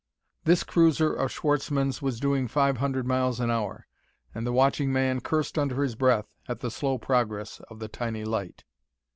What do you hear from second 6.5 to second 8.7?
the slow progress of the tiny light.